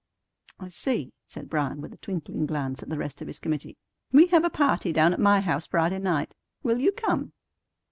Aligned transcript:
"I 0.59 0.69
see," 0.69 1.13
said 1.27 1.47
Bryan, 1.47 1.79
with 1.79 1.93
a 1.93 1.97
twinkling 1.97 2.47
glance 2.47 2.81
at 2.81 2.89
the 2.89 2.97
rest 2.97 3.21
of 3.21 3.27
his 3.27 3.37
committee. 3.37 3.77
"We 4.11 4.25
have 4.29 4.43
a 4.43 4.49
party 4.49 4.91
down 4.91 5.13
at 5.13 5.19
my 5.19 5.41
house 5.41 5.67
Friday 5.67 5.99
night. 5.99 6.33
Will 6.63 6.79
you 6.79 6.91
come?" 6.91 7.33